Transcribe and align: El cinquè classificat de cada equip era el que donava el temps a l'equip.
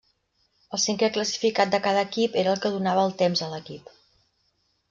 El 0.77 0.81
cinquè 0.83 1.09
classificat 1.17 1.75
de 1.75 1.81
cada 1.85 2.03
equip 2.09 2.39
era 2.45 2.57
el 2.57 2.65
que 2.65 2.75
donava 2.79 3.07
el 3.11 3.17
temps 3.23 3.45
a 3.45 3.51
l'equip. 3.55 3.97